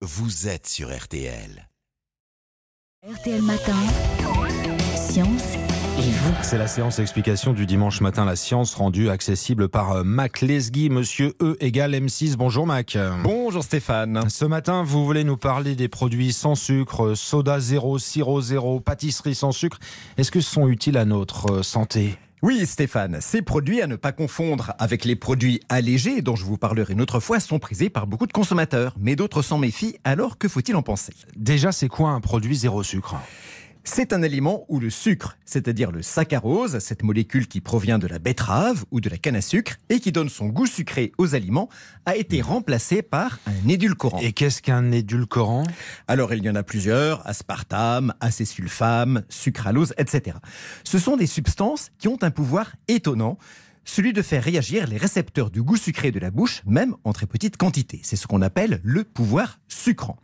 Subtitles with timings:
[0.00, 1.68] vous êtes sur RTL.
[3.04, 3.76] RTL Matin,
[4.94, 5.54] Science
[5.98, 6.34] et vous.
[6.42, 10.88] C'est la séance explication du dimanche matin, la science rendue accessible par euh, Mac Lesguy,
[10.88, 12.36] monsieur E égale M6.
[12.36, 12.96] Bonjour Mac.
[13.24, 14.30] Bonjour Stéphane.
[14.30, 19.34] Ce matin, vous voulez nous parler des produits sans sucre, soda zéro, sirop zéro, pâtisserie
[19.34, 19.78] sans sucre.
[20.16, 22.16] Est-ce que ce sont utiles à notre euh, santé?
[22.40, 26.56] Oui Stéphane, ces produits à ne pas confondre avec les produits allégés dont je vous
[26.56, 30.38] parlerai une autre fois sont prisés par beaucoup de consommateurs, mais d'autres s'en méfient, alors
[30.38, 31.12] que faut-il en penser?
[31.34, 33.16] Déjà, c'est quoi un produit zéro sucre?
[33.90, 38.18] C'est un aliment où le sucre, c'est-à-dire le saccharose, cette molécule qui provient de la
[38.18, 41.70] betterave ou de la canne à sucre et qui donne son goût sucré aux aliments,
[42.04, 44.18] a été remplacé par un édulcorant.
[44.18, 45.64] Et qu'est-ce qu'un édulcorant?
[46.06, 50.36] Alors il y en a plusieurs, aspartame, acésulfame, sucralose, etc.
[50.84, 53.38] Ce sont des substances qui ont un pouvoir étonnant,
[53.84, 57.26] celui de faire réagir les récepteurs du goût sucré de la bouche, même en très
[57.26, 58.00] petite quantité.
[58.04, 60.18] C'est ce qu'on appelle le pouvoir sucrant.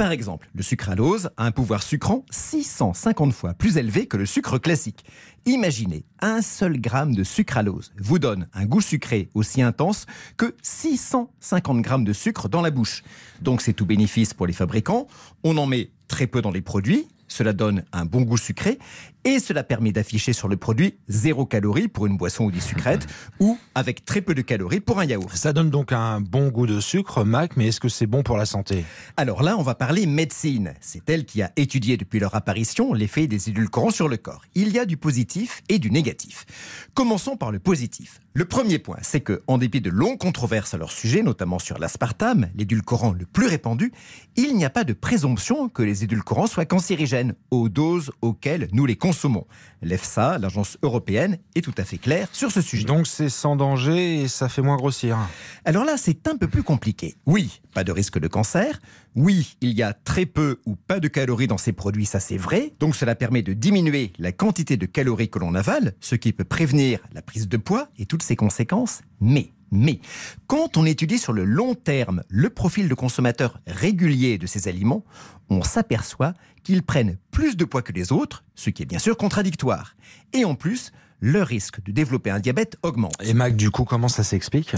[0.00, 4.56] Par exemple, le sucralose a un pouvoir sucrant 650 fois plus élevé que le sucre
[4.56, 5.04] classique.
[5.44, 10.06] Imaginez, un seul gramme de sucralose vous donne un goût sucré aussi intense
[10.38, 13.02] que 650 grammes de sucre dans la bouche.
[13.42, 15.06] Donc c'est tout bénéfice pour les fabricants.
[15.44, 17.06] On en met très peu dans les produits.
[17.30, 18.78] Cela donne un bon goût sucré
[19.24, 23.06] et cela permet d'afficher sur le produit zéro calorie pour une boisson ou des sucrètes
[23.40, 25.36] ou avec très peu de calories pour un yaourt.
[25.36, 28.36] Ça donne donc un bon goût de sucre, Mac, mais est-ce que c'est bon pour
[28.36, 28.84] la santé?
[29.16, 30.74] Alors là, on va parler médecine.
[30.80, 34.42] C'est elle qui a étudié depuis leur apparition l'effet des édulcorants sur le corps.
[34.54, 36.46] Il y a du positif et du négatif.
[36.94, 38.20] Commençons par le positif.
[38.32, 41.78] Le premier point, c'est que, en dépit de longues controverses à leur sujet, notamment sur
[41.78, 43.92] l'aspartame, l'édulcorant le plus répandu,
[44.36, 47.19] il n'y a pas de présomption que les édulcorants soient cancérigènes
[47.50, 49.46] aux doses auxquelles nous les consommons.
[49.82, 52.84] L'EFSA, l'agence européenne, est tout à fait claire sur ce sujet.
[52.84, 55.18] Donc c'est sans danger et ça fait moins grossir.
[55.64, 57.16] Alors là, c'est un peu plus compliqué.
[57.26, 58.80] Oui, pas de risque de cancer.
[59.16, 62.36] Oui, il y a très peu ou pas de calories dans ces produits, ça c'est
[62.36, 62.74] vrai.
[62.78, 66.44] Donc cela permet de diminuer la quantité de calories que l'on avale, ce qui peut
[66.44, 69.00] prévenir la prise de poids et toutes ses conséquences.
[69.20, 70.00] Mais, mais,
[70.46, 75.04] quand on étudie sur le long terme le profil de consommateur régulier de ces aliments,
[75.48, 79.16] on s'aperçoit qu'ils prennent plus de poids que les autres, ce qui est bien sûr
[79.16, 79.96] contradictoire.
[80.32, 83.14] Et en plus, le risque de développer un diabète augmente.
[83.22, 84.74] Et Mac, du coup, comment ça s'explique?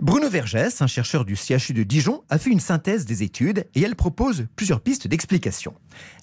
[0.00, 3.82] Bruno Vergès, un chercheur du CHU de Dijon, a fait une synthèse des études et
[3.82, 5.74] elle propose plusieurs pistes d'explication.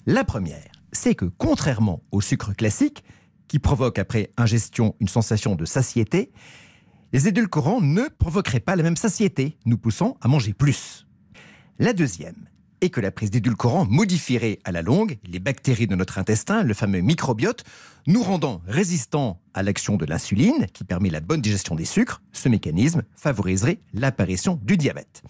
[0.04, 3.02] La première, c'est que contrairement au sucre classique,
[3.48, 6.32] qui provoque après ingestion une sensation de satiété,
[7.12, 11.06] les édulcorants ne provoqueraient pas la même satiété, nous poussant à manger plus.
[11.78, 12.48] La deuxième
[12.80, 16.74] est que la prise d'édulcorants modifierait à la longue les bactéries de notre intestin, le
[16.74, 17.64] fameux microbiote,
[18.06, 22.22] nous rendant résistants à l'action de l'insuline, qui permet la bonne digestion des sucres.
[22.32, 25.22] Ce mécanisme favoriserait l'apparition du diabète.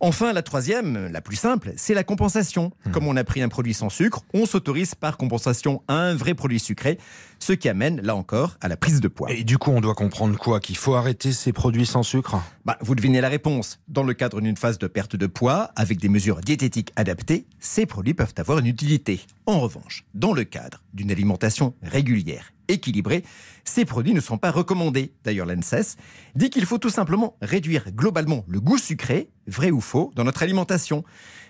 [0.00, 2.72] Enfin, la troisième, la plus simple, c'est la compensation.
[2.92, 6.34] Comme on a pris un produit sans sucre, on s'autorise par compensation à un vrai
[6.34, 6.98] produit sucré,
[7.38, 9.30] ce qui amène, là encore, à la prise de poids.
[9.30, 10.60] Et du coup, on doit comprendre quoi?
[10.60, 12.36] Qu'il faut arrêter ces produits sans sucre?
[12.64, 13.80] Bah, vous devinez la réponse.
[13.88, 17.86] Dans le cadre d'une phase de perte de poids, avec des mesures diététiques adaptées, ces
[17.86, 19.20] produits peuvent avoir une utilité.
[19.46, 23.24] En revanche, dans le cadre d'une alimentation régulière, équilibrée,
[23.64, 25.12] ces produits ne sont pas recommandés.
[25.24, 25.96] D'ailleurs, l'ANSES
[26.34, 30.42] dit qu'il faut tout simplement réduire globalement le goût sucré, vrai ou faux, dans notre
[30.42, 31.04] alimentation.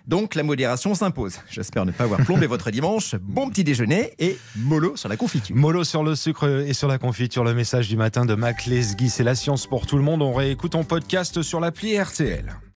[0.06, 1.38] Donc la modération s'impose.
[1.50, 3.14] J'espère ne pas avoir plombé votre dimanche.
[3.20, 5.54] Bon petit déjeuner et mollo sur la confiture.
[5.54, 9.10] Mollo sur le sucre et sur la confiture, le message du matin de Mac Lesguy,
[9.10, 10.22] c'est la science pour tout le monde.
[10.22, 12.69] On réécoute en podcast sur l'appli RTL.